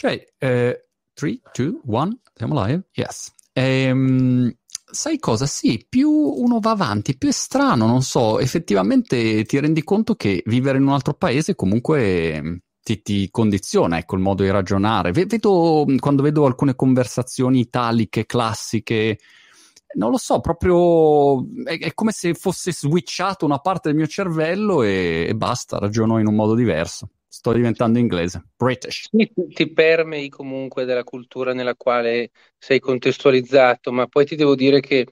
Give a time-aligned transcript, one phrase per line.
[0.00, 2.84] Ok, 3, 2, 1, siamo live?
[2.92, 3.34] Yes.
[3.52, 4.54] Ehm,
[4.88, 5.44] sai cosa?
[5.44, 10.40] Sì, più uno va avanti, più è strano, non so, effettivamente ti rendi conto che
[10.46, 15.10] vivere in un altro paese comunque ti, ti condiziona, ecco, il modo di ragionare.
[15.10, 19.18] Vedo, quando vedo alcune conversazioni italiche, classiche,
[19.96, 24.84] non lo so, proprio è, è, come se fosse switchato una parte del mio cervello
[24.84, 27.08] e, e basta, ragiono in un modo diverso.
[27.30, 29.08] Sto diventando inglese, British.
[29.10, 35.06] Ti, permei comunque della cultura nella quale sei contestualizzato, ma poi ti devo dire che,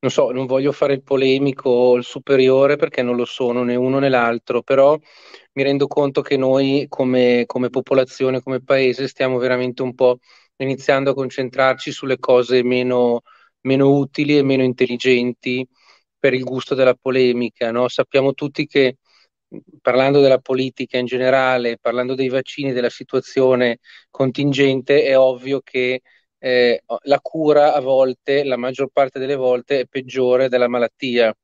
[0.00, 3.76] non so, non voglio fare il polemico o il superiore perché non lo sono né
[3.76, 4.98] uno né l'altro, però
[5.52, 10.18] mi rendo conto che noi come, come popolazione, come paese, stiamo veramente un po'
[10.56, 13.22] iniziando a concentrarci sulle cose meno
[13.62, 15.66] meno utili e meno intelligenti
[16.18, 17.70] per il gusto della polemica.
[17.70, 17.88] No?
[17.88, 18.96] Sappiamo tutti che
[19.80, 23.78] parlando della politica in generale, parlando dei vaccini, della situazione
[24.10, 26.02] contingente, è ovvio che
[26.38, 31.34] eh, la cura a volte, la maggior parte delle volte, è peggiore della malattia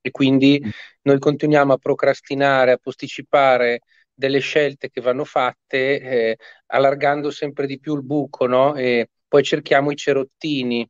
[0.00, 0.68] e quindi mm.
[1.02, 3.80] noi continuiamo a procrastinare, a posticipare
[4.14, 8.74] delle scelte che vanno fatte, eh, allargando sempre di più il buco, no?
[8.76, 10.88] E poi cerchiamo i cerottini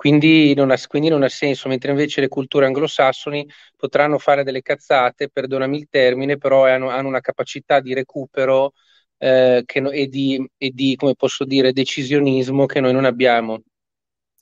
[0.00, 4.62] quindi non, ha, quindi non ha senso, mentre invece le culture anglosassoni potranno fare delle
[4.62, 8.72] cazzate, perdonami il termine, però hanno, hanno una capacità di recupero
[9.18, 13.60] eh, che, e, di, e di, come posso dire, decisionismo che noi non abbiamo.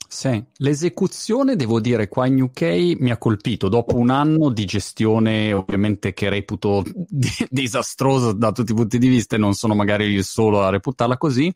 [0.07, 5.53] Sì, l'esecuzione devo dire qua in UK mi ha colpito dopo un anno di gestione
[5.53, 10.05] ovviamente che reputo di- disastrosa da tutti i punti di vista e non sono magari
[10.05, 11.53] il solo a reputarla così,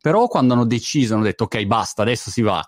[0.00, 2.66] però quando hanno deciso, hanno detto ok basta, adesso si va,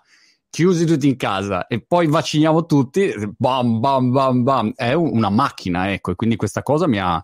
[0.55, 5.91] chiusi tutti in casa e poi vacciniamo tutti, bam, bam, bam, bam, è una macchina,
[5.91, 7.21] ecco, e quindi questa cosa mi ha,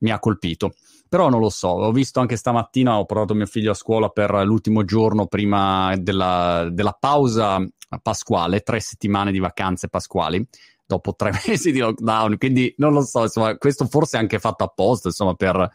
[0.00, 0.74] mi ha colpito.
[1.08, 4.30] Però non lo so, ho visto anche stamattina, ho portato mio figlio a scuola per
[4.44, 7.66] l'ultimo giorno prima della, della pausa
[8.02, 10.46] pasquale, tre settimane di vacanze pasquali,
[10.84, 14.64] dopo tre mesi di lockdown, quindi non lo so, insomma, questo forse è anche fatto
[14.64, 15.66] apposta, insomma, per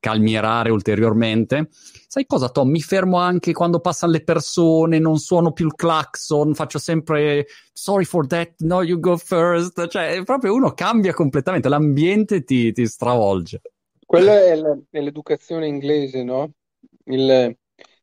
[0.00, 1.68] calmierare ulteriormente.
[1.70, 2.68] Sai cosa, Tom?
[2.70, 8.04] Mi fermo anche quando passano le persone, non suono più il clacson, faccio sempre sorry
[8.04, 9.86] for that, no, you go first.
[9.86, 13.60] Cioè, proprio uno cambia completamente, l'ambiente ti, ti stravolge.
[14.04, 16.50] Quella è, la, è l'educazione inglese, no?
[17.04, 17.56] Il,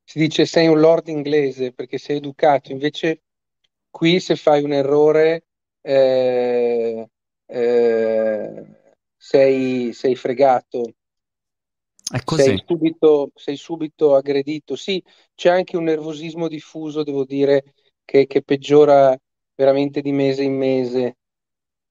[0.04, 3.24] si dice sei un lord inglese perché sei educato, invece
[3.90, 5.48] qui se fai un errore
[5.82, 7.10] eh,
[7.46, 8.66] eh,
[9.18, 10.94] sei, sei fregato.
[12.10, 12.44] È così.
[12.44, 14.76] Sei subito, sei subito aggredito.
[14.76, 15.04] Sì,
[15.36, 17.74] c'è anche un nervosismo diffuso, devo dire,
[18.06, 19.18] che, che peggiora
[19.56, 21.18] veramente di mese in mese.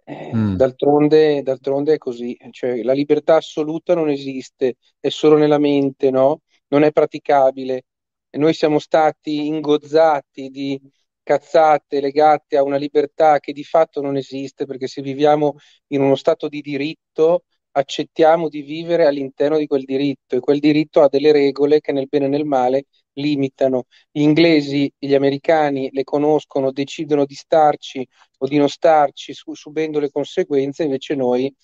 [0.09, 0.55] Eh, mm.
[0.55, 6.43] d'altronde, d'altronde, è così, cioè, la libertà assoluta non esiste, è solo nella mente, no?
[6.69, 7.85] Non è praticabile.
[8.31, 10.81] E noi siamo stati ingozzati di
[11.23, 15.57] cazzate legate a una libertà che di fatto non esiste, perché se viviamo
[15.89, 17.43] in uno stato di diritto,
[17.77, 22.09] accettiamo di vivere all'interno di quel diritto e quel diritto ha delle regole che nel
[22.09, 23.85] bene e nel male limitano.
[24.11, 28.07] Gli inglesi, gli americani le conoscono, decidono di starci
[28.39, 31.55] o di non starci su- subendo le conseguenze, invece noi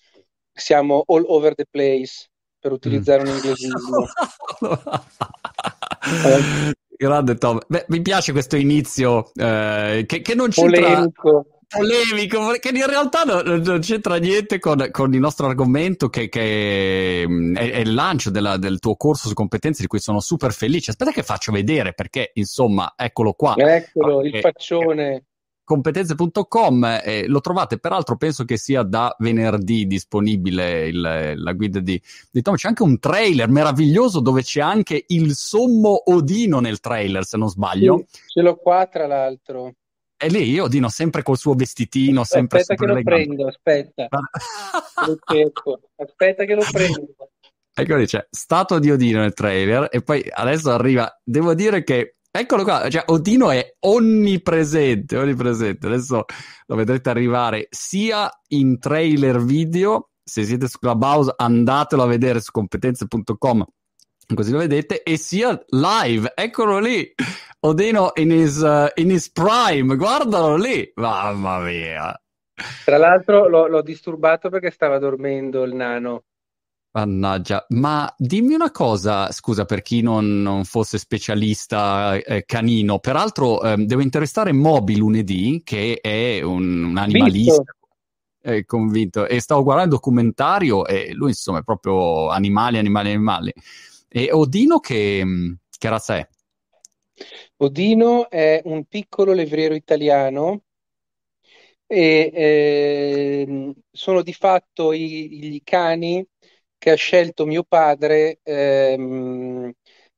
[0.52, 3.26] siamo all over the place, per utilizzare mm.
[3.26, 4.06] un inglesismo.
[6.96, 7.58] Grande Tom.
[7.66, 10.80] Beh, mi piace questo inizio eh, che, che, non c'entra...
[10.80, 16.28] Polemico polemico, che in realtà non, non c'entra niente con, con, il nostro argomento, che,
[16.28, 20.20] che mm, è, è, il lancio della, del tuo corso su competenze di cui sono
[20.20, 20.90] super felice.
[20.90, 23.54] Aspetta che faccio vedere, perché insomma, eccolo qua.
[23.56, 24.30] Eccolo, okay.
[24.30, 25.24] il faccione
[25.64, 32.00] competenze.com eh, lo trovate peraltro penso che sia da venerdì disponibile il, la guida di,
[32.30, 37.24] di, Tom c'è anche un trailer meraviglioso dove c'è anche il sommo Odino nel trailer
[37.24, 39.74] se non sbaglio sì, ce l'ho qua tra l'altro
[40.22, 44.08] è lì Odino sempre col suo vestitino, sempre Aspetta che lo prendo, aspetta.
[45.96, 47.14] aspetta che lo prendo.
[47.74, 52.62] Ecco dice, stato di Odino nel trailer e poi adesso arriva, devo dire che Eccolo
[52.62, 55.86] qua, cioè Odino è onnipresente, onnipresente.
[55.86, 56.24] Adesso
[56.64, 62.50] lo vedrete arrivare sia in trailer video, se siete su Clubhouse andatelo a vedere su
[62.50, 63.66] competenze.com
[64.34, 67.12] così lo vedete, e sia live, eccolo lì,
[67.64, 72.20] Odino in his, uh, in his prime, guardalo lì, mamma mia.
[72.84, 76.24] Tra l'altro l'ho, l'ho disturbato perché stava dormendo il nano.
[76.90, 83.62] Mannaggia, ma dimmi una cosa, scusa per chi non, non fosse specialista eh, canino, peraltro
[83.62, 87.62] eh, devo intervistare Moby lunedì, che è un, un animalista
[88.42, 93.52] eh, convinto, e stavo guardando il documentario e lui insomma è proprio animali, animali, animali.
[94.08, 95.24] E Odino che,
[95.78, 96.28] Che razza è?
[97.62, 100.62] Odino è un piccolo levriero italiano
[101.86, 106.26] e eh, sono di fatto i, i, cani
[106.76, 109.70] che ha scelto mio padre ehm,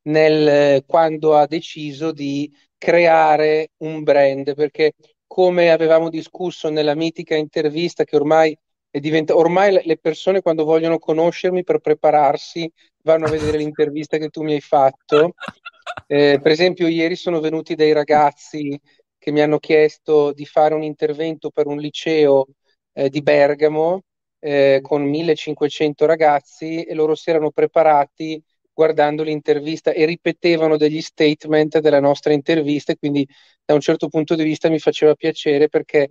[0.03, 4.95] nel, quando ha deciso di creare un brand, perché
[5.27, 8.57] come avevamo discusso nella mitica intervista che ormai
[8.89, 12.71] è diventa, ormai le persone quando vogliono conoscermi per prepararsi
[13.03, 15.35] vanno a vedere l'intervista che tu mi hai fatto.
[16.07, 18.79] Eh, per esempio, ieri sono venuti dei ragazzi
[19.19, 22.47] che mi hanno chiesto di fare un intervento per un liceo
[22.93, 24.03] eh, di Bergamo
[24.39, 28.43] eh, con 1500 ragazzi e loro si erano preparati
[28.73, 33.27] guardando l'intervista e ripetevano degli statement della nostra intervista e quindi
[33.65, 36.11] da un certo punto di vista mi faceva piacere perché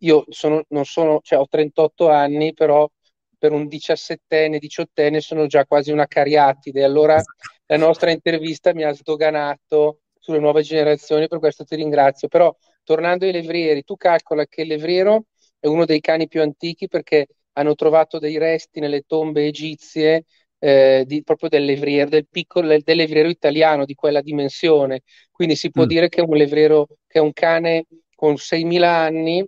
[0.00, 2.88] io sono, non sono, cioè ho 38 anni, però
[3.36, 6.82] per un 17enne, 18enne sono già quasi una cariatide.
[6.84, 7.20] Allora
[7.66, 12.28] la nostra intervista mi ha sdoganato sulle nuove generazioni, per questo ti ringrazio.
[12.28, 15.26] Però tornando ai levrieri, tu calcola che il levriero
[15.58, 20.24] è uno dei cani più antichi perché hanno trovato dei resti nelle tombe egizie
[20.58, 25.02] eh, di, proprio del levriero, del piccolo, del, levriero italiano di quella dimensione.
[25.30, 25.86] Quindi si può mm.
[25.86, 29.46] dire che è un levriero, che è un cane con 6.000 anni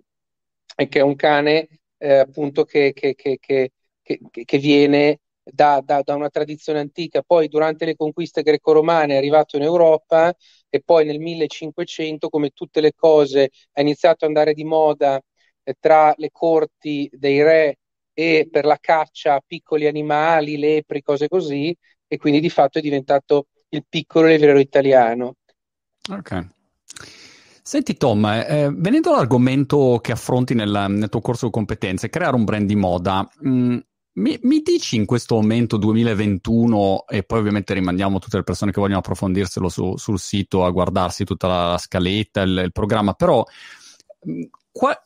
[0.75, 1.67] e che è un cane
[1.97, 5.19] eh, appunto che, che, che, che viene
[5.51, 7.21] da, da, da, una tradizione antica.
[7.21, 10.33] Poi durante le conquiste greco-romane è arrivato in Europa
[10.69, 15.21] e poi nel 1500, come tutte le cose, ha iniziato ad andare di moda
[15.63, 17.77] eh, tra le corti dei re
[18.13, 21.75] e per la caccia a piccoli animali, lepri, cose così,
[22.07, 25.35] e quindi di fatto è diventato il piccolo levriero italiano.
[26.09, 26.47] Ok.
[27.61, 32.45] Senti Tom, eh, venendo all'argomento che affronti nel, nel, tuo corso di competenze, creare un
[32.45, 33.77] brand di moda, mh, mm,
[34.17, 38.79] mi, mi, dici in questo momento 2021, e poi ovviamente rimandiamo tutte le persone che
[38.79, 43.43] vogliono approfondirselo su, sul sito a guardarsi tutta la, scaletta, il, il, programma, però
[44.27, 44.41] mm,
[44.71, 44.99] qua,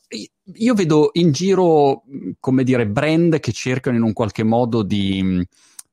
[0.54, 2.04] io vedo in giro,
[2.40, 5.46] come dire, brand che cercano in un qualche modo di,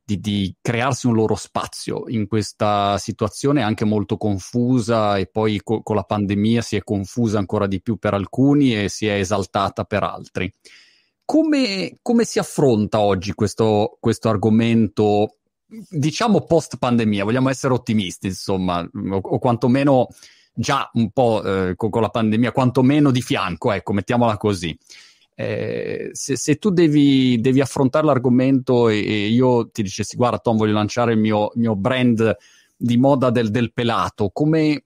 [0.05, 5.83] di, di, crearsi un loro spazio in questa situazione anche molto confusa e poi co-
[5.83, 9.85] con la pandemia si è confusa ancora di più per alcuni e si è esaltata
[9.85, 10.53] per altri.
[11.31, 15.37] Come, come si affronta oggi questo, questo argomento,
[15.67, 17.23] diciamo post pandemia?
[17.23, 20.07] Vogliamo essere ottimisti, insomma, o, o quantomeno
[20.55, 24.75] già un po' eh, con, con, la pandemia, quantomeno di fianco, ecco, mettiamola così.
[25.35, 30.57] Eh, se, se, tu devi, devi, affrontare l'argomento e, e, io ti dicessi, guarda Tom,
[30.57, 32.35] voglio lanciare il mio, mio brand
[32.75, 34.85] di moda del, del pelato, come,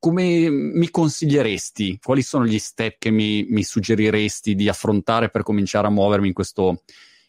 [0.00, 1.98] come, mi consiglieresti?
[2.02, 6.32] Quali sono gli step che mi, mi, suggeriresti di affrontare per cominciare a muovermi in
[6.32, 6.82] questo,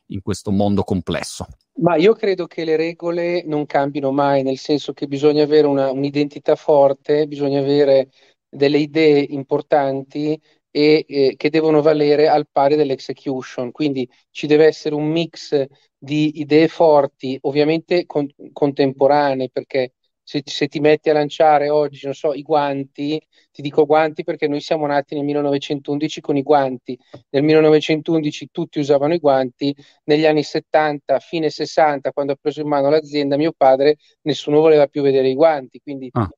[0.07, 1.45] in questo mondo complesso?
[1.81, 5.91] Ma io credo che le regole non cambino mai, nel senso che bisogna avere una,
[5.91, 8.09] un'identità forte, bisogna avere
[8.47, 10.39] delle idee importanti
[10.71, 13.71] e eh, che devono valere al pari dell'execution.
[13.71, 15.65] Quindi ci deve essere un mix
[15.97, 19.93] di idee forti, ovviamente con, contemporanee, perché
[20.31, 24.47] se, se, ti metti a lanciare oggi, non so, i guanti, ti dico guanti perché
[24.47, 26.97] noi siamo nati nel 1911 con i guanti.
[27.31, 29.75] Nel 1911 tutti usavano i guanti,
[30.05, 34.87] negli anni 70, fine 60, quando ha preso in mano l'azienda, mio padre, nessuno voleva
[34.87, 35.81] più vedere i guanti.
[35.81, 36.29] Quindi ah.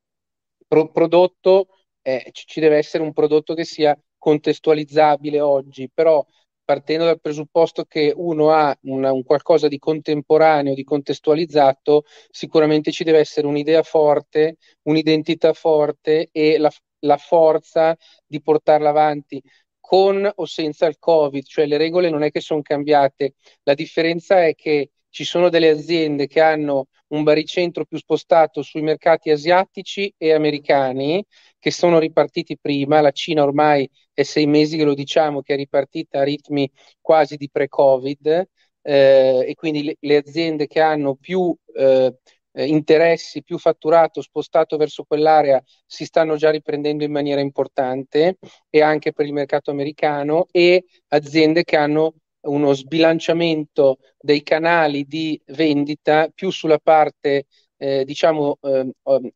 [0.67, 1.67] pro- prodotto,
[2.01, 6.25] eh, ci deve essere un prodotto che sia contestualizzabile oggi, però
[6.63, 13.03] partendo dal presupposto che uno ha una, un qualcosa di contemporaneo, di contestualizzato, sicuramente ci
[13.03, 19.41] deve essere un'idea forte, un'identità forte e la, la forza di portarla avanti
[19.79, 24.45] con o senza il Covid, cioè le regole non è che sono cambiate, la differenza
[24.45, 30.11] è che ci sono delle aziende che hanno un baricentro più spostato sui mercati asiatici
[30.17, 31.23] e americani
[31.63, 35.55] che sono ripartiti prima, la Cina ormai è sei mesi che lo diciamo che è
[35.55, 38.49] ripartita a ritmi quasi di pre-Covid
[38.81, 42.13] eh, e quindi le, le, aziende che hanno più eh,
[42.51, 48.39] interessi, più fatturato spostato verso quell'area si stanno già riprendendo in maniera importante
[48.69, 55.41] e anche per il mercato americano e aziende che hanno uno sbilanciamento dei canali di
[55.45, 57.45] vendita più sulla parte
[57.83, 58.89] eh, diciamo eh,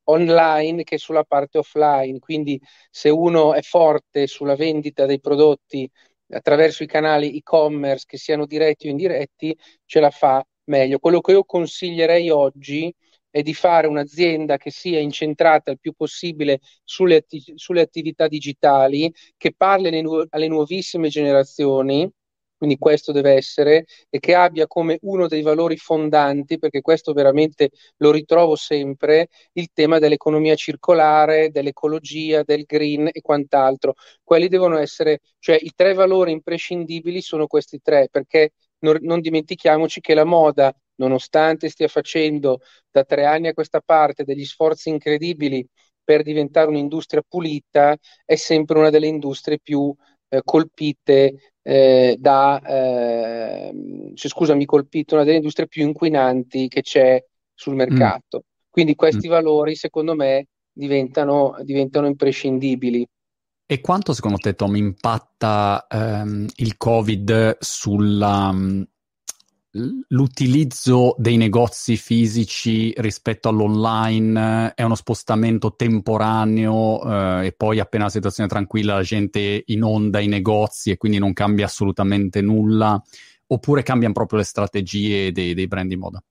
[0.06, 2.20] online che sulla parte offline.
[2.20, 5.90] Quindi se uno è forte sulla vendita dei prodotti
[6.30, 11.00] attraverso i canali e-commerce che siano diretti o indiretti, ce la fa meglio.
[11.00, 12.94] Quello che io consiglierei oggi
[13.30, 19.14] è di fare un'azienda che sia incentrata il più possibile sulle, atti- sulle attività digitali,
[19.36, 22.10] che parli alle, nu- alle nuovissime generazioni
[22.58, 27.70] quindi questo deve essere, e che abbia come uno dei valori fondanti, perché questo veramente
[27.98, 33.94] lo ritrovo sempre, il tema dell'economia circolare, dell'ecologia, del green e quant'altro.
[34.24, 40.02] Quelli devono essere, cioè i tre valori imprescindibili sono questi tre, perché non, non dimentichiamoci
[40.02, 42.60] che la moda, nonostante stia facendo
[42.90, 45.66] da tre anni a questa parte degli sforzi incredibili
[46.04, 47.96] per diventare un'industria pulita,
[48.26, 49.94] è sempre una delle industrie più
[50.30, 53.74] eh, colpite eh, da, eh,
[54.14, 57.22] cioè, scusami, colpito una delle industrie più inquinanti che c'è
[57.54, 57.78] sul mm.
[57.78, 58.38] mercato.
[58.38, 58.50] Mm.
[58.70, 59.32] Quindi questi mm.
[59.32, 63.06] valori, secondo me, diventano, diventano, imprescindibili.
[63.66, 68.56] E quanto secondo te, Tom, impatta ehm, il Covid sulla,
[70.08, 78.10] l'utilizzo dei negozi fisici rispetto all'online è uno spostamento temporaneo eh, e poi appena la
[78.10, 83.02] situazione è tranquilla la gente inonda i negozi e quindi non cambia assolutamente nulla
[83.48, 86.22] oppure cambiano proprio le strategie dei, dei brand di moda?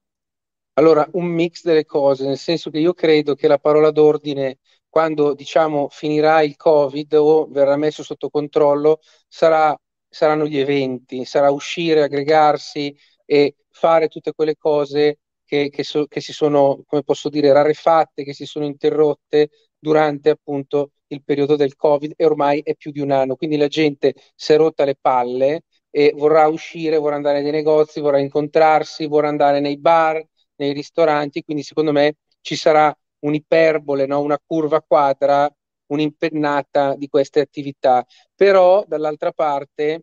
[0.74, 4.58] Allora, un mix delle cose, nel senso che io credo che la parola d'ordine
[4.90, 11.50] quando diciamo finirà il Covid o verrà messo sotto controllo sarà, saranno gli eventi, sarà
[11.50, 12.94] uscire, aggregarsi,
[13.26, 18.24] e fare tutte quelle cose che, che, so, che si sono, come posso dire, rarefatte,
[18.24, 23.00] che si sono interrotte durante appunto il periodo del Covid e ormai è più di
[23.00, 23.36] un anno.
[23.36, 28.00] Quindi la gente si è rotta le palle e vorrà uscire, vorrà andare nei negozi,
[28.00, 30.22] vorrà incontrarsi, vorrà andare nei bar,
[30.56, 31.42] nei ristoranti.
[31.42, 34.20] Quindi secondo me ci sarà un'iperbole, no?
[34.20, 35.48] una curva quadra,
[35.86, 38.04] un'impennata di queste attività.
[38.34, 40.02] Però dall'altra parte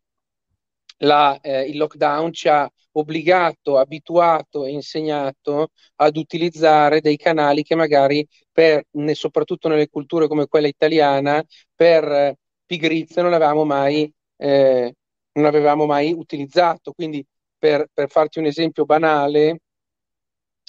[1.04, 7.76] la, eh, il lockdown ci ha obbligato, abituato e insegnato ad utilizzare dei canali che
[7.76, 11.44] magari, per, soprattutto nelle culture come quella italiana,
[11.76, 14.94] per eh, pigrizia non avevamo mai, eh,
[15.34, 16.92] non avevamo mai utilizzato.
[16.94, 17.26] Quindi,
[17.58, 19.60] per, per, farti un esempio banale,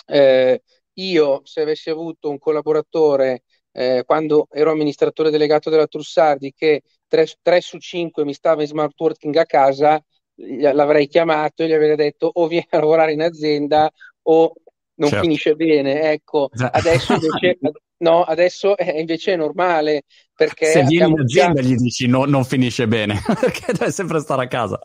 [0.07, 0.62] eh,
[0.95, 7.61] io se avessi avuto un collaboratore eh, quando ero amministratore delegato della Trussardi che 3,
[7.61, 10.03] su 5 mi stava in smart working a casa,
[10.37, 13.91] l'avrei chiamato e gli avrei detto o vieni a lavorare in azienda
[14.23, 14.53] o
[14.97, 15.25] non certo.
[15.25, 16.12] finisce bene.
[16.12, 17.59] Ecco, adesso invece,
[17.99, 20.03] no, adesso è, invece è normale
[20.35, 20.67] perché...
[20.67, 21.69] Se vieni in azienda già...
[21.69, 24.79] gli dici no, non finisce bene, perché deve sempre stare a casa.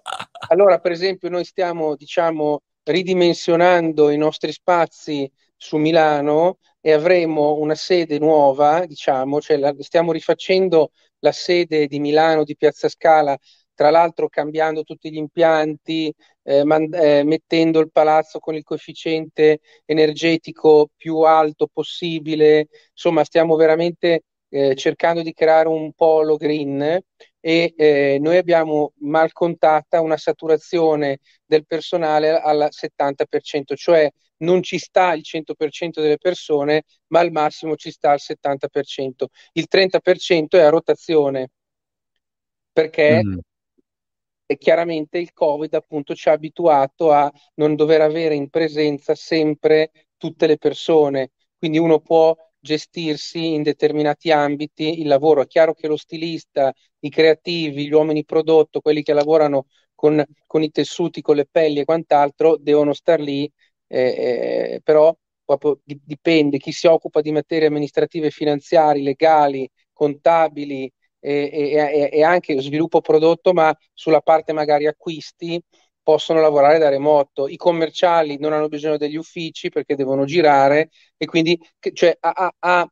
[0.47, 7.75] allora, per esempio, noi stiamo, diciamo, ridimensionando i nostri spazi su Milano e avremo una
[7.75, 13.37] sede nuova, diciamo, cioè la, stiamo rifacendo la sede di Milano di Piazza Scala
[13.79, 19.59] tra l'altro cambiando tutti gli impianti, eh, man- eh, mettendo il palazzo con il coefficiente
[19.85, 26.99] energetico più alto possibile, insomma stiamo veramente eh, cercando di creare un polo green
[27.39, 34.09] e eh, noi abbiamo mal contata una saturazione del personale al 70%, cioè
[34.39, 36.83] non ci sta il 100% delle persone,
[37.13, 39.27] ma al massimo ci sta il 70%.
[39.53, 41.51] Il 30% è a rotazione
[42.73, 43.39] perché mm
[44.51, 49.91] e chiaramente il Covid appunto ci ha abituato a non dover avere in presenza sempre
[50.17, 55.43] tutte le persone, quindi uno può gestirsi in determinati ambiti il lavoro.
[55.43, 60.63] È chiaro che lo stilista, i creativi, gli uomini prodotto, quelli che lavorano con, con
[60.63, 63.47] i tessuti, con le pelli e quant'altro, devono star lì,
[63.87, 65.15] eh, eh, però
[65.83, 73.01] dipende chi si occupa di materie amministrative, finanziarie, legali, contabili, e, e, e anche sviluppo
[73.01, 75.61] prodotto, ma sulla parte magari acquisti
[76.01, 77.47] possono lavorare da remoto.
[77.47, 81.59] I commerciali non hanno bisogno degli uffici perché devono girare e quindi
[81.93, 82.89] cioè, ha, ha, ha,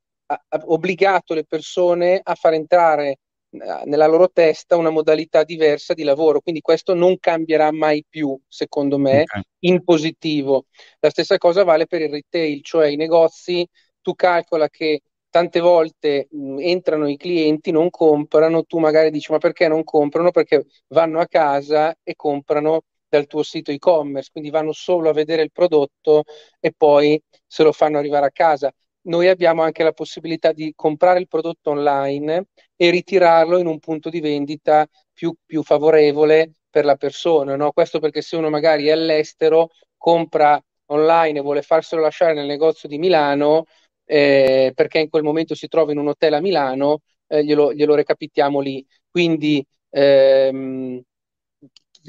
[0.65, 3.19] obbligato le persone a far entrare
[3.50, 6.41] eh, nella loro testa una modalità diversa di lavoro.
[6.41, 9.41] Quindi questo non cambierà mai più, secondo me, okay.
[9.60, 10.65] in positivo.
[11.00, 13.67] La stessa cosa vale per il retail, cioè i negozi.
[14.01, 15.01] Tu calcola che
[15.38, 20.32] tante volte mh, entrano i clienti, non comprano, tu magari dici ma perché non comprano?
[20.32, 25.41] Perché vanno a casa e comprano dal tuo sito e-commerce, quindi vanno solo a vedere
[25.44, 26.24] il prodotto
[26.60, 28.72] e poi se lo fanno arrivare a casa.
[29.03, 34.10] Noi abbiamo anche la possibilità di comprare il prodotto online e ritirarlo in un punto
[34.10, 37.56] di vendita più, più favorevole per la persona.
[37.56, 37.72] No?
[37.72, 42.89] Questo perché se uno magari è all'estero, compra online e vuole farselo lasciare nel negozio
[42.89, 43.65] di Milano,
[44.08, 47.96] eh, perché in quel momento si trova in un hotel a Milano, eh, glielo, glielo,
[47.96, 48.86] recapitiamo lì.
[49.10, 51.02] Quindi ehm,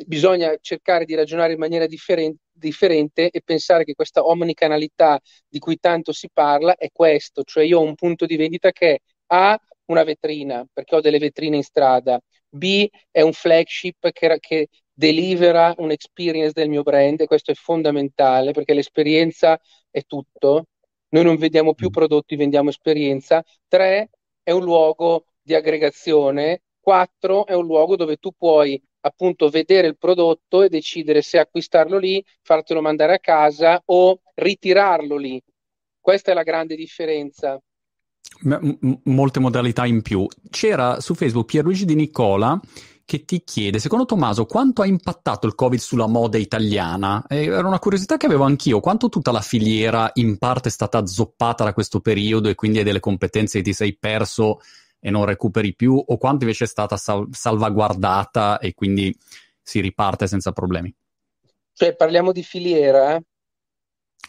[0.06, 5.78] bisogna cercare di ragionare in maniera differente, differente e pensare che questa omnicanalità di cui
[5.78, 10.04] tanto si parla è questo, cioè io ho un punto di vendita che ha una
[10.04, 16.52] vetrina, perché ho delle vetrine in strada, B è un flagship che, che delivera un'experience
[16.52, 19.58] del mio brand e questo è fondamentale perché l'esperienza
[19.90, 20.66] è tutto.
[21.10, 21.92] Noi non vendiamo più mm.
[21.92, 23.42] prodotti, vendiamo esperienza.
[23.66, 24.10] Tre,
[24.42, 26.62] è un luogo di aggregazione.
[26.80, 31.98] Quattro, è un luogo dove tu puoi appunto vedere il prodotto e decidere se acquistarlo
[31.98, 35.40] lì, fartelo mandare a casa o ritirarlo lì.
[36.00, 37.60] Questa è la grande differenza.
[38.42, 40.26] M- molte modalità in più.
[40.50, 42.58] C'era su Facebook Pierluigi Di Nicola
[43.08, 47.24] che ti chiede, secondo Tommaso, quanto ha impattato il Covid sulla moda italiana?
[47.26, 50.98] Eh, era una curiosità che avevo anch'io, quanto tutta la filiera in parte è stata
[50.98, 54.60] azzoppata da questo periodo e quindi hai delle competenze che ti sei perso
[55.00, 59.16] e non recuperi più, o quanto invece è stata sal- salvaguardata e quindi
[59.62, 60.94] si riparte senza problemi?
[61.72, 63.18] Cioè, parliamo di filiera?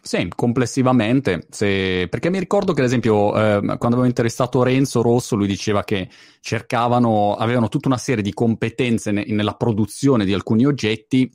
[0.02, 2.08] Sì, complessivamente, se...
[2.10, 6.08] perché mi ricordo che ad esempio eh, quando avevo intervistato Renzo Rosso lui diceva che
[6.40, 11.30] cercavano, avevano tutta una serie di competenze ne- nella produzione di alcuni oggetti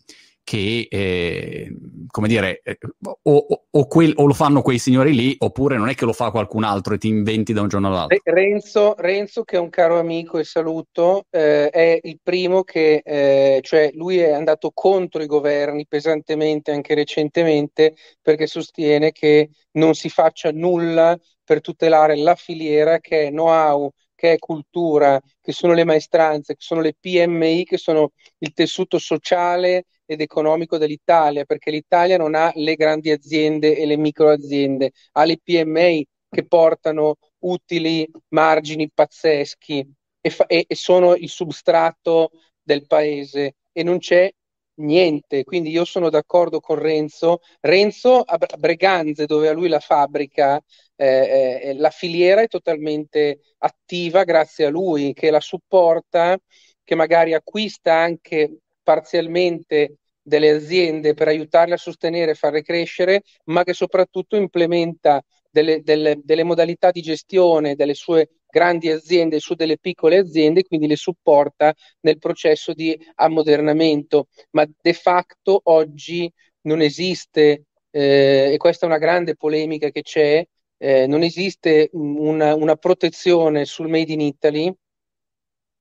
[0.44, 1.74] che, eh,
[2.06, 2.78] come dire, eh,
[3.22, 6.30] o, o, quel, o, lo fanno quei signori lì, oppure non è che lo fa
[6.30, 8.20] qualcun altro e ti inventi da un giorno all'altro.
[8.22, 13.60] Renzo, Renzo che è un caro amico e saluto, eh, è il primo che, eh,
[13.62, 20.10] cioè lui è andato contro i governi pesantemente anche recentemente perché sostiene che non si
[20.10, 25.84] faccia nulla per tutelare la filiera che è know-how che è cultura, che sono le
[25.84, 32.16] maestranze, che sono le PMI, che sono il tessuto sociale ed economico dell'Italia, perché l'Italia
[32.16, 38.08] non ha le grandi aziende e le micro aziende, ha le PMI che portano utili
[38.28, 39.86] margini pazzeschi
[40.20, 42.30] e, fa- e, sono il substrato
[42.62, 44.30] del paese e non c'è
[44.76, 45.44] niente.
[45.44, 47.40] Quindi io sono d'accordo con Renzo.
[47.60, 50.60] Renzo a Breganze, dove ha lui la fabbrica,
[50.96, 56.38] eh, eh, la filiera è totalmente attiva grazie a lui, che la supporta,
[56.82, 63.64] che magari acquista anche parzialmente delle aziende per aiutarle a sostenere e farle crescere, ma
[63.64, 69.78] che soprattutto implementa delle, delle, delle modalità di gestione delle sue grandi aziende su delle
[69.78, 74.28] piccole aziende, quindi le supporta nel processo di ammodernamento.
[74.50, 80.46] Ma de facto oggi non esiste, eh, e questa è una grande polemica che c'è,
[80.78, 84.72] eh, non esiste una, una protezione sul Made in Italy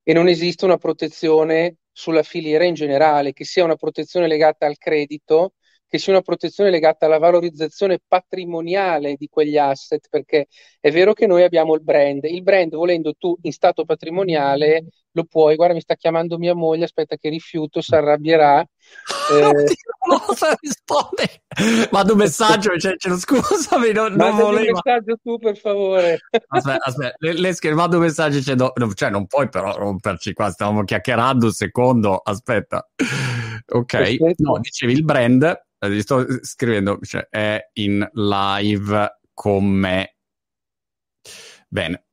[0.03, 4.77] e non esiste una protezione sulla filiera in generale, che sia una protezione legata al
[4.77, 5.53] credito,
[5.93, 10.47] che sia una protezione legata alla valorizzazione patrimoniale di quegli asset, perché
[10.79, 15.25] è vero che noi abbiamo il brand, il brand volendo tu in stato patrimoniale lo
[15.25, 18.65] puoi, guarda mi sta chiamando mia moglie, aspetta che rifiuto, si arrabbierà.
[19.31, 19.63] Eh...
[20.09, 24.73] non so risponde, mando un messaggio, cioè, cioè, scusami, non, non volevo.
[24.73, 26.19] un messaggio tu per favore.
[26.47, 30.33] Aspetta, aspetta, le, le scrivo, mando un messaggio, cioè, no, cioè non puoi però romperci
[30.33, 32.85] qua, stavamo chiacchierando un secondo, aspetta.
[33.71, 34.33] Ok, Aspetta.
[34.37, 40.15] no, dicevi il brand, gli sto scrivendo, cioè, è in live con me.
[41.67, 42.05] Bene.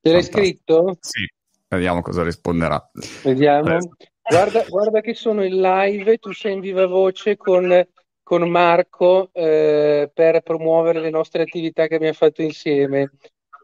[0.00, 0.96] Te l'hai scritto?
[1.00, 1.26] Sì,
[1.68, 2.90] vediamo cosa risponderà.
[3.22, 3.78] Vediamo.
[4.22, 7.86] Guarda, guarda, che sono in live, tu sei in viva voce con,
[8.22, 13.12] con Marco eh, per promuovere le nostre attività che abbiamo fatto insieme.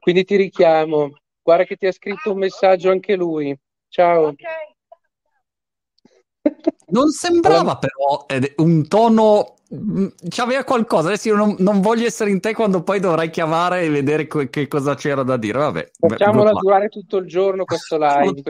[0.00, 1.10] Quindi ti richiamo.
[1.42, 3.56] Guarda che ti ha scritto un messaggio anche lui.
[3.88, 4.28] Ciao.
[4.28, 4.73] Okay.
[6.86, 8.26] Non sembrava però
[8.56, 13.00] un tono, mm, c'aveva qualcosa, adesso io non, non, voglio essere in te quando poi
[13.00, 15.90] dovrai chiamare e vedere que- che cosa c'era da dire, vabbè.
[15.98, 18.42] Facciamola durare tutto il giorno questo live,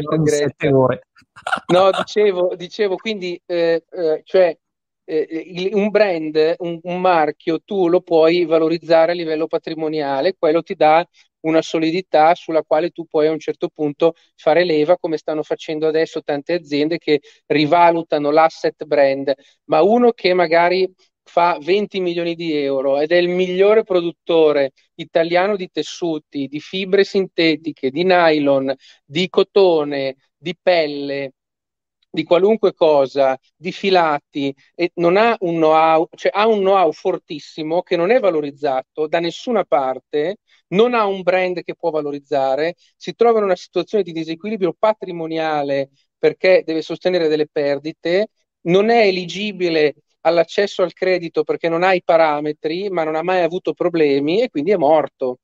[1.73, 4.57] no, dicevo, dicevo quindi, eh, eh, cioè,
[5.05, 10.63] eh, il, un brand, un, un marchio, tu lo puoi valorizzare a livello patrimoniale, quello
[10.63, 11.07] ti dà
[11.45, 15.87] una solidità sulla quale tu puoi a un certo punto fare leva, come stanno facendo
[15.87, 19.33] adesso tante aziende che rivalutano l'asset brand,
[19.65, 25.57] ma uno che magari fa 20 milioni di euro ed è il migliore produttore italiano
[25.57, 31.33] di tessuti, di fibre sintetiche, di nylon, di cotone, di pelle,
[32.15, 37.83] di qualunque cosa, di filati, e non ha un know-how, cioè ha un know-how fortissimo
[37.83, 40.37] che non è valorizzato da nessuna parte,
[40.69, 45.91] non ha un brand che può valorizzare, si trova in una situazione di disequilibrio patrimoniale
[46.19, 48.29] perché deve sostenere delle perdite,
[48.63, 53.43] non è eligibile all'accesso al credito perché non ha i parametri, ma non ha mai
[53.43, 55.39] avuto problemi e quindi è morto.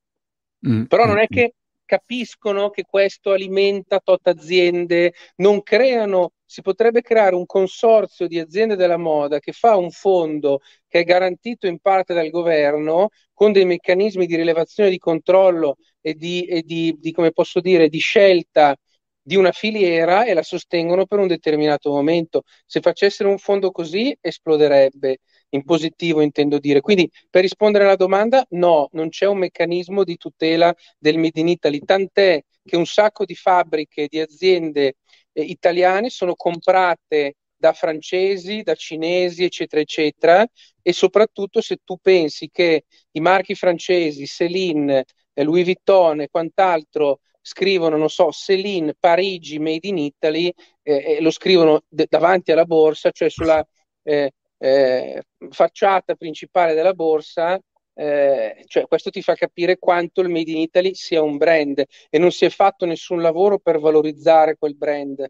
[0.67, 1.55] Mm, Però non è mm, che
[1.85, 8.75] capiscono che questo alimenta tot aziende, non creano, si potrebbe creare un consorzio di aziende
[8.75, 10.59] della moda che fa un fondo
[10.89, 16.15] che è garantito in parte dal governo con dei meccanismi di rilevazione di controllo e
[16.15, 18.77] di, e di, di come posso dire, di scelta
[19.23, 22.43] di una filiera e la sostengono per un determinato momento.
[22.67, 25.19] Se facessero un fondo così esploderebbe
[25.51, 26.81] in positivo intendo dire.
[26.81, 31.47] Quindi per rispondere alla domanda, no, non c'è un meccanismo di tutela del Made in
[31.47, 34.97] Italy, tant'è che un sacco di fabbriche, di aziende
[35.41, 40.47] eh, italiane sono comprate da francesi, da cinesi, eccetera, eccetera,
[40.83, 47.21] e soprattutto se tu pensi che i marchi francesi, Céline, eh, Louis Vuitton e quant'altro
[47.43, 52.65] scrivono, non so, Céline, Parigi, Made in Italy, eh, e lo scrivono d- davanti alla
[52.65, 53.67] borsa, cioè sulla
[54.03, 57.59] eh, eh, facciata principale della borsa,
[57.95, 62.19] eh, cioè questo ti fa capire quanto il Made in Italy sia un brand e
[62.19, 65.27] non si è fatto nessun lavoro per valorizzare quel brand.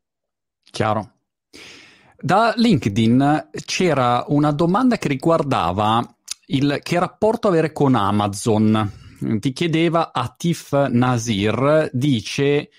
[0.71, 1.13] Chiaro.
[2.19, 8.99] Da LinkedIn c'era una domanda che riguardava il che rapporto avere con Amazon.
[9.39, 12.71] Ti chiedeva Atif Nasir, dice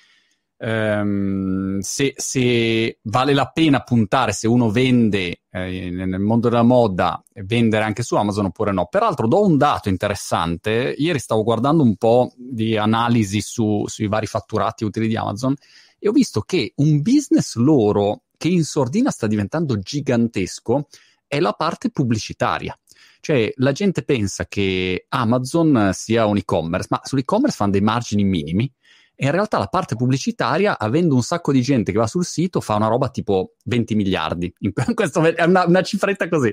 [0.62, 7.22] ehm, se, se, vale la pena puntare se uno vende eh, nel mondo della moda
[7.44, 8.86] vendere anche su Amazon oppure no.
[8.86, 14.28] Peraltro do un dato interessante, ieri stavo guardando un po' di analisi su, sui vari
[14.28, 15.56] fatturati utili di Amazon
[15.98, 20.88] e ho visto che un business loro che in sordina sta diventando gigantesco
[21.28, 22.78] è la parte pubblicitaria.
[23.20, 28.72] Cioè, la gente pensa che Amazon sia un e-commerce, ma sull'e-commerce fanno dei margini minimi
[29.22, 32.60] e in realtà la parte pubblicitaria, avendo un sacco di gente che va sul sito,
[32.60, 34.52] fa una roba tipo 20 miliardi.
[34.96, 36.52] Questo è una, una cifretta così.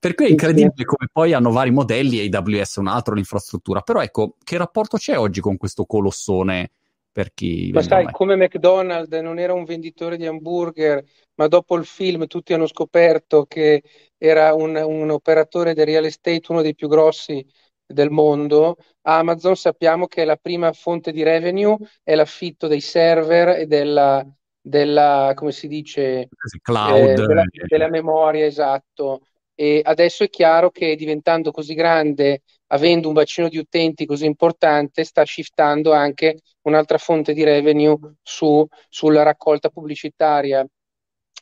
[0.00, 3.82] Per cui è incredibile come poi hanno vari modelli, AWS un altro, l'infrastruttura.
[3.82, 6.72] Però ecco, che rapporto c'è oggi con questo colossone
[7.12, 7.70] per chi...
[7.72, 8.12] Ma sai, mai?
[8.12, 11.00] come McDonald's non era un venditore di hamburger,
[11.36, 13.84] ma dopo il film tutti hanno scoperto che
[14.16, 17.46] era un, un operatore del real estate, uno dei più grossi
[17.90, 23.66] del mondo, Amazon sappiamo che la prima fonte di revenue è l'affitto dei server e
[23.66, 24.24] della,
[24.60, 26.28] della come si dice,
[26.62, 29.22] cloud, eh, della, della, memoria, esatto.
[29.54, 35.02] E adesso è chiaro che diventando così grande, avendo un bacino di utenti così importante,
[35.04, 40.64] sta shiftando anche un'altra fonte di revenue su, sulla raccolta pubblicitaria.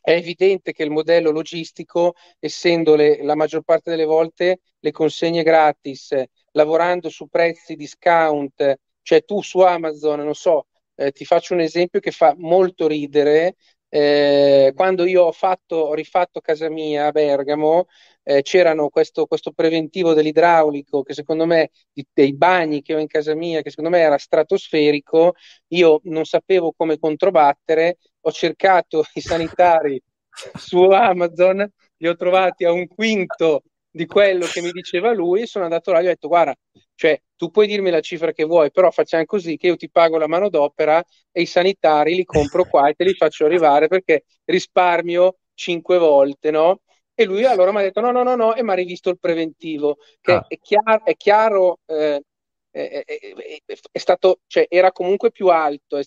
[0.06, 5.42] È evidente che il modello logistico, essendo le, la maggior parte delle volte le consegne
[5.42, 6.14] gratis,
[6.52, 11.98] lavorando su prezzi discount, cioè tu su Amazon, non so, eh, ti faccio un esempio
[11.98, 13.56] che fa molto ridere.
[13.88, 17.86] Eh, quando io ho, fatto, ho rifatto casa mia a Bergamo,
[18.28, 23.06] eh, c'erano questo, questo, preventivo dell'idraulico che secondo me, di, dei bagni che ho in
[23.06, 25.34] casa mia, che secondo me era stratosferico,
[25.68, 30.02] io non sapevo come controbattere, ho cercato i sanitari
[30.58, 35.46] su Amazon, li ho trovati a un quinto di quello che mi diceva lui e
[35.46, 36.54] sono andato là e gli ho detto guarda,
[36.96, 40.18] cioè tu puoi dirmi la cifra che vuoi, però facciamo così che io ti pago
[40.18, 45.36] la manodopera e i sanitari li compro qua e te li faccio arrivare perché risparmio
[45.54, 46.80] cinque volte, no?
[47.18, 49.18] E lui allora mi ha detto no, no, no, no, e mi ha rivisto il
[49.18, 50.44] preventivo, che ah.
[50.46, 52.22] è, chiaro, è chiaro eh,
[52.70, 55.98] è, è, è, stato, cioè era comunque più alto,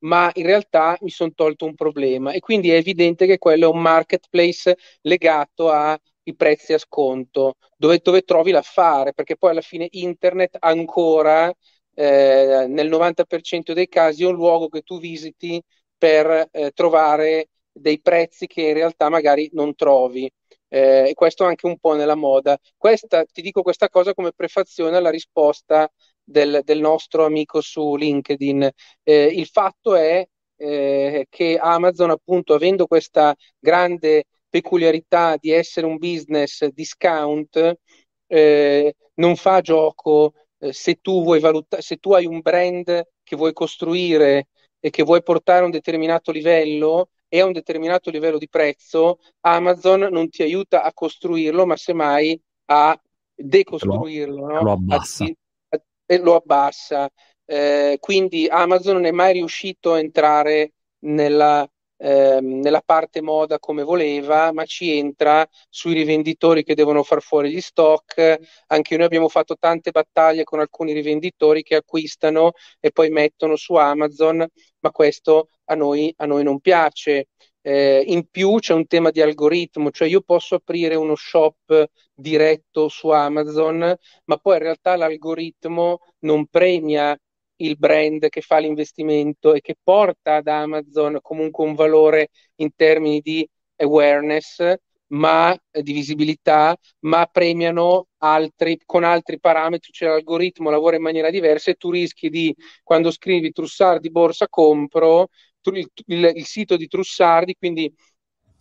[0.00, 3.72] ma in realtà mi sono tolto un problema e quindi è evidente che quello è
[3.72, 5.98] un marketplace legato ai
[6.36, 11.52] prezzi a sconto, dove, dove trovi l'affare, perché poi alla fine internet ancora
[11.94, 15.62] eh, nel 90% dei casi è un luogo che tu visiti
[15.96, 20.30] per eh, trovare dei prezzi che in realtà magari non trovi.
[20.76, 22.58] Eh, questo anche un po' nella moda.
[22.76, 25.90] Questa, ti dico questa cosa come prefazione alla risposta
[26.22, 28.68] del, del nostro amico su LinkedIn.
[29.02, 35.96] Eh, il fatto è eh, che Amazon, appunto, avendo questa grande peculiarità di essere un
[35.96, 37.78] business discount,
[38.26, 43.36] eh, non fa gioco eh, se tu vuoi valutare, se tu hai un brand che
[43.36, 48.38] vuoi costruire e che vuoi portare a un determinato livello e a un determinato livello
[48.38, 52.98] di prezzo, Amazon non ti aiuta a costruirlo, ma semmai a
[53.34, 54.62] decostruirlo, lo, no?
[54.62, 55.24] lo abbassa.
[55.24, 57.08] A, e lo abbassa.
[57.44, 63.82] Eh, quindi Amazon non è mai riuscito a entrare nella, eh, nella parte moda come
[63.82, 68.38] voleva, ma ci entra sui rivenditori che devono far fuori gli stock.
[68.68, 73.74] Anche noi abbiamo fatto tante battaglie con alcuni rivenditori che acquistano e poi mettono su
[73.74, 74.46] Amazon,
[74.80, 77.28] ma questo a noi, a noi non piace.
[77.62, 82.88] Eh, in più c'è un tema di algoritmo, cioè io posso aprire uno shop diretto
[82.88, 87.18] su Amazon, ma poi in realtà l'algoritmo non premia
[87.56, 93.20] il brand che fa l'investimento e che porta ad Amazon comunque un valore in termini
[93.20, 94.74] di awareness,
[95.08, 101.30] ma eh, di visibilità, ma premiano altri con altri parametri, cioè l'algoritmo lavora in maniera
[101.30, 105.28] diversa e tu rischi di quando scrivi Trussard di borsa compro
[105.62, 107.92] il, il, il, sito di Trussardi, quindi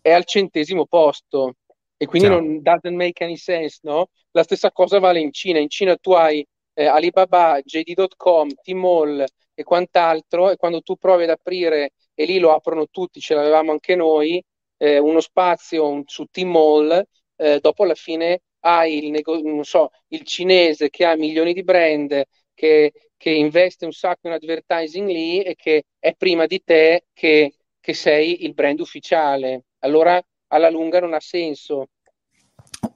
[0.02, 1.56] è al centesimo posto
[1.98, 2.40] e quindi Ciao.
[2.40, 4.10] non doesn't make any sense, no?
[4.32, 5.60] La stessa cosa vale in Cina.
[5.60, 11.30] In Cina tu hai eh, Alibaba, JD.com, Tmall e quant'altro e quando tu provi ad
[11.30, 14.44] aprire e lì lo aprono tutti, ce l'avevamo anche noi,
[14.78, 17.04] eh, uno spazio un, su Tmall,
[17.38, 22.24] eh, dopo alla fine hai il, nego- so, il cinese che ha milioni di brand,
[22.54, 27.54] che, che, investe un sacco in advertising lì e che è prima di te che,
[27.80, 29.66] che sei il brand ufficiale.
[29.80, 31.88] Allora alla lunga non ha senso.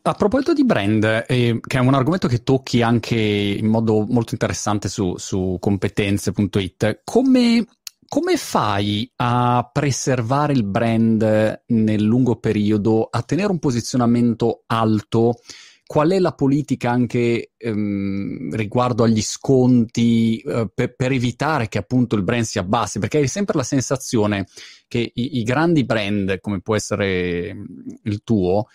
[0.10, 4.34] A proposito di brand, eh, che è un argomento che tocchi anche in modo molto
[4.34, 7.64] interessante su, su competenze.it, come,
[8.08, 15.42] come fai a preservare il brand nel lungo periodo, a tenere un posizionamento alto?
[15.86, 22.16] Qual è la politica anche ehm, riguardo agli sconti eh, per, per, evitare che appunto
[22.16, 22.98] il brand si abbassi?
[22.98, 24.48] Perché hai sempre la sensazione
[24.88, 27.56] che i, i grandi brand, come può essere
[28.04, 28.66] il tuo,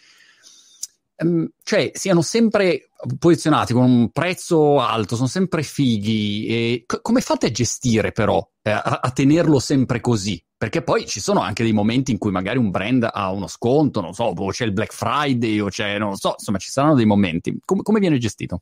[1.62, 6.82] cioè siano sempre posizionati con un prezzo alto, sono sempre fighi.
[6.86, 10.42] C- come fate a gestire però, eh, a-, a, tenerlo sempre così?
[10.56, 14.00] Perché poi ci sono anche dei momenti in cui magari un brand ha uno sconto,
[14.00, 17.06] non so, o c'è il Black Friday, o c'è, non so, insomma ci saranno dei
[17.06, 17.56] momenti.
[17.64, 18.60] Com- come viene gestito?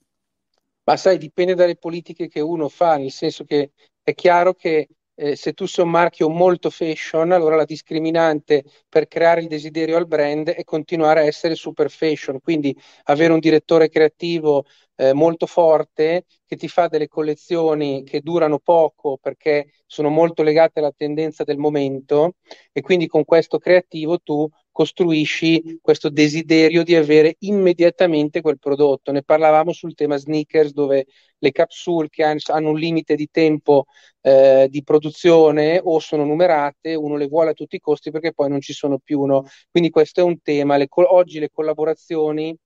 [0.84, 4.88] Ma sai, dipende dalle politiche che uno fa, nel senso che è chiaro che
[5.22, 9.96] eh, se tu sei un marchio molto fashion, allora la discriminante per creare il desiderio
[9.96, 14.64] al brand è continuare a essere super fashion, quindi avere un direttore creativo
[14.96, 20.80] eh, molto forte che ti fa delle collezioni che durano poco perché sono molto legate
[20.80, 22.34] alla tendenza del momento
[22.72, 29.12] e quindi con questo creativo tu costruisci questo desiderio di avere immediatamente quel prodotto.
[29.12, 31.06] Ne parlavamo sul tema sneakers dove
[31.38, 33.84] le capsule che hanno un limite di tempo
[34.22, 38.48] eh, di produzione o sono numerate, uno le vuole a tutti i costi perché poi
[38.48, 39.22] non ci sono più.
[39.24, 39.44] No?
[39.70, 40.76] Quindi questo è un tema.
[40.76, 42.56] Le co- oggi le collaborazioni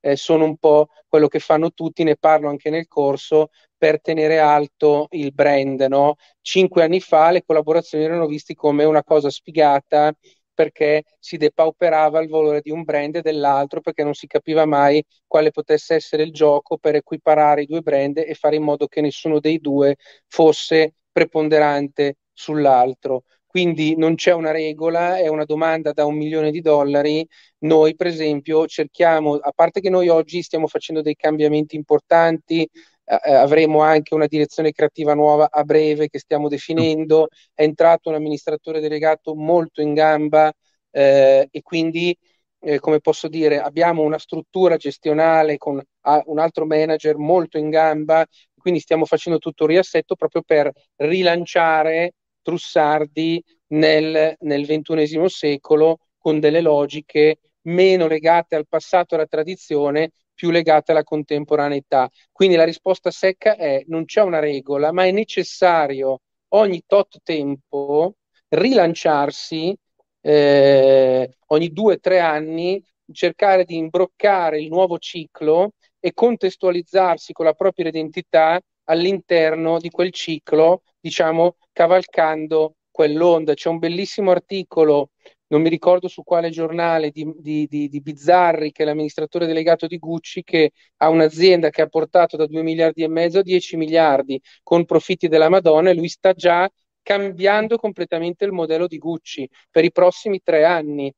[0.00, 4.38] eh, sono un po' quello che fanno tutti, ne parlo anche nel corso, per tenere
[4.38, 5.80] alto il brand.
[5.82, 6.16] No?
[6.40, 10.12] Cinque anni fa le collaborazioni erano viste come una cosa sfigata
[10.56, 15.04] perché si depauperava il valore di un brand e dell'altro perché non si capiva mai
[15.26, 19.02] quale potesse essere il gioco per equiparare i due brand e fare in modo che
[19.02, 23.24] nessuno dei due fosse preponderante sull'altro.
[23.46, 27.26] Quindi non c'è una regola, è una domanda da un milione di dollari.
[27.60, 32.68] Noi, per esempio, cerchiamo, a parte che noi oggi stiamo facendo dei cambiamenti importanti,
[33.06, 38.16] eh, avremo anche una direzione creativa nuova a breve che stiamo definendo, è entrato un
[38.16, 40.52] amministratore delegato molto in gamba
[40.90, 42.16] eh, e quindi,
[42.60, 47.70] eh, come posso dire, abbiamo una struttura gestionale con a, un altro manager molto in
[47.70, 55.98] gamba, quindi stiamo facendo tutto il riassetto proprio per rilanciare Trussardi nel, nel XXI secolo
[56.18, 62.08] con delle logiche meno legate al passato e alla tradizione più legate alla contemporaneità.
[62.30, 66.20] Quindi la risposta secca è non c'è una regola, ma è necessario
[66.50, 68.14] ogni tot tempo
[68.48, 69.76] rilanciarsi
[70.20, 77.46] eh, ogni due o tre anni, cercare di imbroccare il nuovo ciclo e contestualizzarsi con
[77.46, 83.54] la propria identità all'interno di quel ciclo, diciamo, cavalcando quell'onda.
[83.54, 85.10] C'è un bellissimo articolo
[85.48, 89.86] non mi ricordo su quale giornale di, di, di, di, Bizzarri, che è l'amministratore delegato
[89.86, 93.76] di Gucci, che ha un'azienda che ha portato da 2 miliardi e mezzo a 10
[93.76, 96.68] miliardi con profitti della Madonna e lui sta già
[97.02, 101.12] cambiando completamente il modello di Gucci per i prossimi tre anni.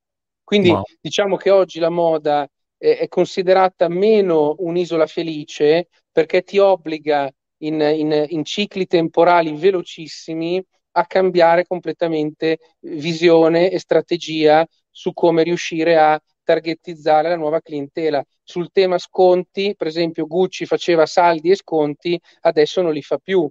[0.44, 0.82] Quindi wow.
[1.00, 7.80] diciamo che oggi la moda è, è, considerata meno un'isola felice perché ti obbliga in,
[7.80, 10.62] in, in cicli temporali velocissimi
[10.92, 18.24] a cambiare completamente visione e strategia su come riuscire a targetizzare la nuova clientela.
[18.42, 23.48] Sul tema sconti, per esempio, Gucci faceva saldi e sconti, adesso non li fa più.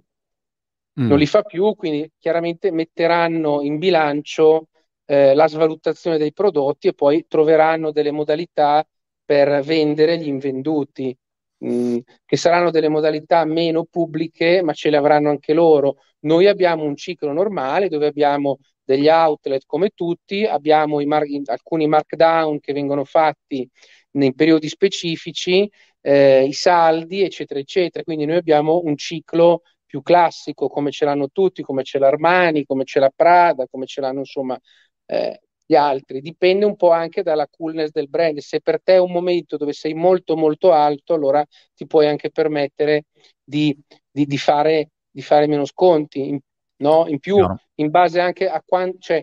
[1.00, 1.06] Mm.
[1.06, 4.68] Non li fa più, quindi chiaramente metteranno in bilancio
[5.04, 8.84] eh, la svalutazione dei prodotti e poi troveranno delle modalità
[9.24, 11.16] per vendere gli invenduti.
[11.64, 15.96] Mm, che saranno delle modalità meno pubbliche, ma ce le avranno anche loro.
[16.20, 22.60] Noi abbiamo un ciclo normale dove abbiamo degli outlet come tutti, abbiamo mar- alcuni markdown
[22.60, 23.68] che vengono fatti
[24.12, 25.68] nei periodi specifici,
[26.00, 28.04] eh, i saldi, eccetera, eccetera.
[28.04, 32.84] Quindi noi abbiamo un ciclo più classico, come ce l'hanno tutti, come ce l'Armani, come
[32.84, 34.58] ce l'ha Prada, come ce l'hanno insomma
[35.06, 35.40] eh,
[35.70, 38.38] gli altri, dipende un po' anche dalla coolness del brand.
[38.38, 42.30] Se per te è un momento dove sei molto molto alto, allora ti puoi anche
[42.30, 43.04] permettere
[43.44, 43.78] di,
[44.10, 46.26] di, di, fare, di fare, meno sconti.
[46.26, 46.38] In,
[46.76, 47.06] no?
[47.06, 47.60] In più, Chiaro.
[47.74, 49.22] in base anche a, quan- cioè,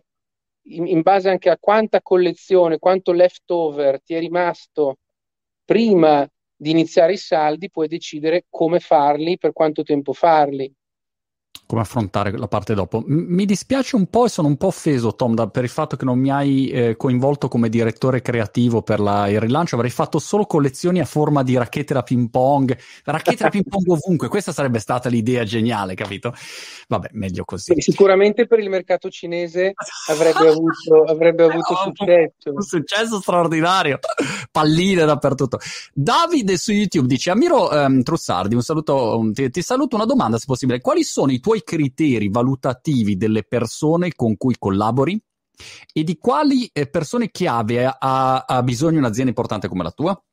[0.67, 4.97] in, in base anche a quanta collezione, quanto leftover ti è rimasto
[5.63, 10.71] prima di iniziare i saldi, puoi decidere come farli, per quanto tempo farli
[11.65, 13.03] come affrontare la parte dopo.
[13.05, 15.95] M- mi dispiace un po' e sono un po' offeso, Tom, da, per il fatto
[15.95, 19.75] che non mi hai eh, coinvolto come direttore creativo per la, il rilancio.
[19.75, 23.87] Avrei fatto solo collezioni a forma di racchette da ping pong, racchette da ping pong
[23.87, 24.27] ovunque.
[24.27, 26.33] Questa sarebbe stata l'idea geniale, capito?
[26.87, 27.73] Vabbè, meglio così.
[27.77, 29.73] Sicuramente per il mercato cinese
[30.09, 32.53] avrebbe avuto, avrebbe avuto no, successo.
[32.53, 33.99] Un successo straordinario.
[34.51, 35.59] Palline dappertutto.
[35.93, 39.95] Davide su YouTube dice: Amiro um, Trussardi, un saluto, ti, ti saluto.
[39.95, 40.81] Una domanda, se possibile.
[40.81, 45.21] Quali sono i tuoi criteri valutativi delle persone con cui collabori
[45.93, 50.23] e di quali eh, persone chiave ha, ha bisogno un'azienda importante come la tua?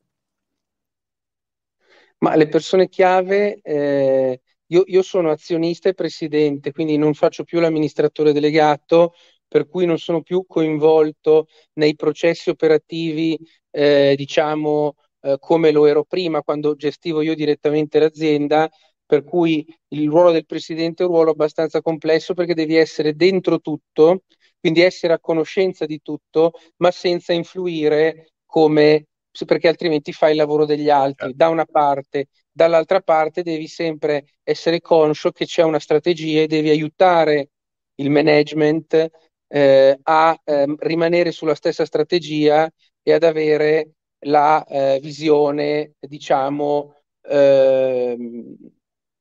[2.20, 7.61] Ma le persone chiave, eh, io, io, sono azionista e presidente, quindi non faccio più
[7.61, 9.12] l'amministratore delegato,
[9.46, 13.38] per cui non sono più coinvolto nei processi operativi,
[13.70, 18.70] eh, diciamo, eh, come lo ero prima quando gestivo io direttamente l'azienda,
[19.12, 23.61] per cui il ruolo del presidente è un ruolo abbastanza complesso perché devi essere dentro
[23.61, 24.22] tutto,
[24.59, 29.09] quindi essere a conoscenza di tutto, ma senza influire come
[29.44, 31.37] perché altrimenti fai il lavoro degli altri, certo.
[31.37, 36.70] da una parte, dall'altra parte devi sempre essere conscio che c'è una strategia e devi
[36.70, 37.51] aiutare
[37.96, 39.11] il management
[39.46, 42.66] eh, a eh, rimanere sulla stessa strategia
[43.03, 46.94] e ad avere la eh, visione, diciamo,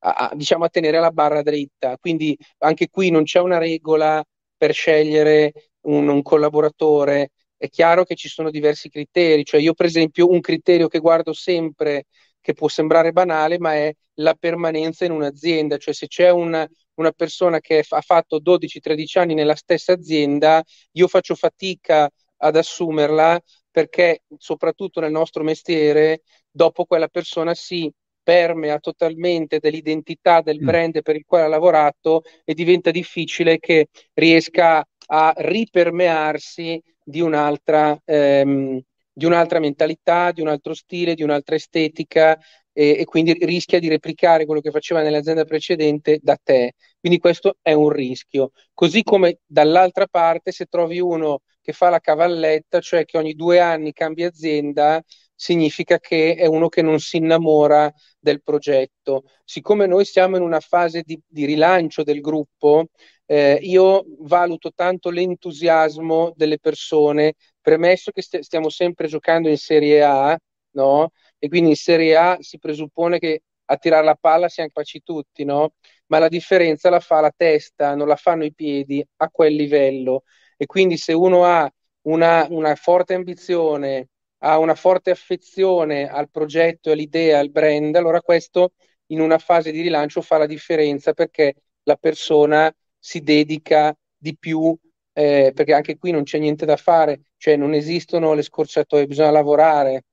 [0.02, 1.96] ehm, a, diciamo, a tenere la barra dritta.
[1.98, 4.22] Quindi anche qui non c'è una regola
[4.56, 7.30] per scegliere un, un collaboratore.
[7.56, 11.32] È chiaro che ci sono diversi criteri, cioè io per esempio un criterio che guardo
[11.32, 12.04] sempre
[12.40, 17.12] che può sembrare banale, ma è la permanenza in un'azienda, cioè se c'è una, una
[17.12, 20.62] persona che ha fatto 12-13 anni nella stessa azienda,
[20.92, 27.90] io faccio fatica ad assumerla perché soprattutto nel nostro mestiere, dopo quella persona si
[28.22, 30.64] permea totalmente dell'identità del mm.
[30.64, 37.98] brand per il quale ha lavorato e diventa difficile che riesca a ripermearsi di un'altra,
[38.04, 38.80] ehm,
[39.12, 42.38] di un'altra mentalità, di un altro stile, di un'altra estetica
[42.72, 46.74] e, e, quindi rischia di replicare quello che faceva nell'azienda precedente da te.
[46.98, 48.52] Quindi questo è un rischio.
[48.72, 53.60] Così come dall'altra parte se trovi uno che fa la cavalletta, cioè che ogni due
[53.60, 55.02] anni cambia azienda,
[55.42, 59.24] significa che è uno che non si innamora del progetto.
[59.44, 62.86] Siccome noi siamo in una fase di, di rilancio del gruppo,
[63.26, 70.02] eh, io valuto tanto l'entusiasmo delle persone, premesso che st- stiamo sempre giocando in Serie
[70.04, 70.38] A,
[70.74, 71.10] no?
[71.38, 75.44] E quindi in Serie A si presuppone che a tirare la palla siamo capaci tutti,
[75.44, 75.72] no?
[76.06, 80.22] Ma la differenza la fa la testa, non la fanno i piedi a quel livello.
[80.56, 81.68] E quindi se uno ha
[82.02, 84.08] una, una forte ambizione,
[84.44, 88.72] ha una forte affezione al progetto, all'idea, al brand, allora questo
[89.06, 94.76] in una fase di rilancio fa la differenza perché la persona si dedica di più,
[95.12, 99.30] eh, perché anche qui non c'è niente da fare, cioè non esistono le scorciatoie, bisogna
[99.30, 100.04] lavorare,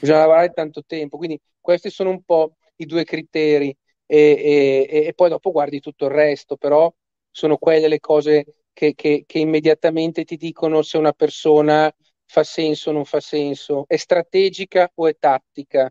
[0.00, 3.74] bisogna lavorare tanto tempo, quindi questi sono un po' i due criteri.
[4.10, 6.90] E, e, e poi dopo guardi tutto il resto, però
[7.30, 11.92] sono quelle le cose che, che, che immediatamente ti dicono se una persona
[12.28, 15.90] fa senso o non fa senso, è strategica o è tattica.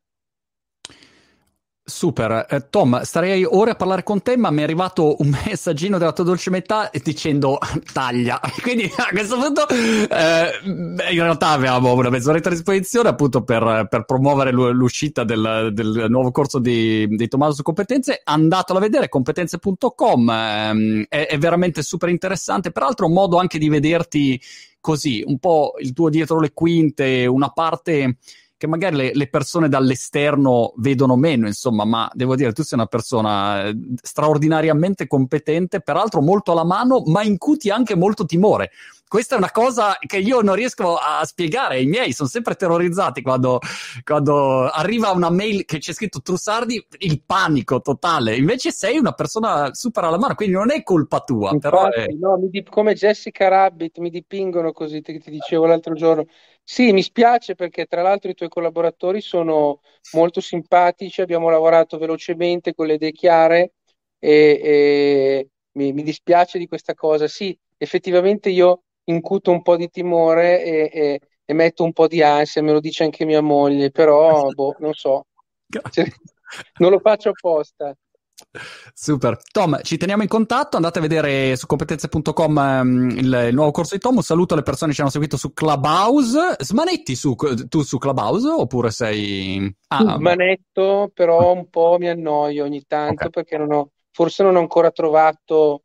[1.90, 5.98] Super, eh, Tom, starei ora a parlare con te, ma mi è arrivato un messaggino
[5.98, 7.60] della tua dolce metà dicendo
[7.94, 8.42] taglia.
[8.62, 14.04] Quindi a questo punto, eh, in realtà avevamo una mezz'oretta a disposizione appunto per, per
[14.04, 18.20] promuovere l'uscita del, del, nuovo corso di, di Tommaso su competenze.
[18.22, 22.72] Andatelo a vedere, competenze.com, ehm, è, è veramente super interessante.
[22.72, 24.38] Peraltro, un modo anche di vederti
[24.82, 28.18] così, un po' il tuo dietro le quinte, una parte
[28.58, 32.88] che magari le, le, persone dall'esterno vedono meno, insomma, ma devo dire, tu sei una
[32.88, 38.72] persona eh, straordinariamente competente, peraltro molto alla mano, ma incuti anche molto timore.
[39.08, 41.80] Questa è una cosa che io non riesco a spiegare.
[41.80, 43.60] I miei sono sempre terrorizzati quando,
[44.04, 48.36] quando arriva una mail che c'è scritto Trussardi, il panico totale.
[48.36, 51.52] Invece sei una persona super alla mano, quindi non è colpa tua.
[51.52, 52.08] Infatti, però è...
[52.20, 56.26] no, dip- come Jessica Rabbit mi dipingono così, ti, ti dicevo l'altro giorno.
[56.62, 59.80] Sì, mi spiace perché tra l'altro i tuoi collaboratori sono
[60.12, 63.72] molto simpatici, abbiamo lavorato velocemente con le idee chiare
[64.20, 67.30] e, e mi, mi, dispiace di questa cosa.
[67.30, 72.22] Sì, effettivamente io incuto un po' di timore e, e, e, metto un po' di
[72.22, 75.26] ansia, me lo dice anche mia moglie, però boh, non so,
[75.92, 76.06] cioè,
[76.80, 77.96] non lo faccio apposta.
[78.94, 79.40] Super.
[79.52, 83.96] Tom, ci teniamo in contatto, andate a vedere su competenze.com um, il, il, nuovo corso
[83.96, 84.16] di Tom.
[84.16, 86.56] Un saluto alle persone che ci hanno seguito su Clubhouse.
[86.60, 87.36] Smanetti su,
[87.68, 89.76] tu su Clubhouse oppure sei...
[89.88, 93.30] Ah, Smanetto, però un po' mi annoio ogni tanto okay.
[93.30, 95.84] perché non ho, forse non ho ancora trovato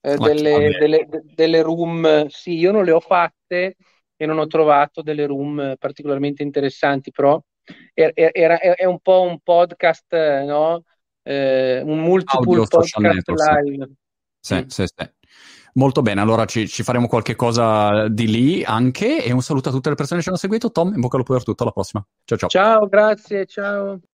[0.00, 2.26] eh, delle, delle, delle room.
[2.28, 3.76] Sì, io non le ho fatte
[4.16, 7.40] e non ho trovato delle room particolarmente interessanti, però
[7.94, 10.82] era, era, è un po' un podcast, no?
[11.22, 13.90] eh, un multiple Audio podcast live.
[14.40, 14.66] Sì, mm.
[14.66, 15.10] sì, sì.
[15.74, 19.72] Molto bene, allora ci, ci, faremo qualche cosa di lì anche e un saluto a
[19.72, 20.72] tutte le persone che ci hanno seguito.
[20.72, 22.04] Tom, in bocca al lupo per tutto, alla prossima.
[22.24, 22.48] Ciao ciao.
[22.48, 24.00] Ciao, grazie, ciao.